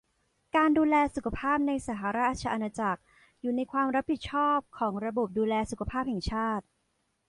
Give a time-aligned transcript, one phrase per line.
[0.55, 3.01] การดูแลสุขภาพในสหราชอาณาจักร
[3.41, 6.65] อยู่ในความรับผิดชอบของระบบดูแลสุขภาพแห่งชาติ